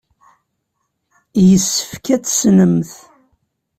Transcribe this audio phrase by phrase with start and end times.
[1.47, 2.91] Yessefk ad t-tessnemt.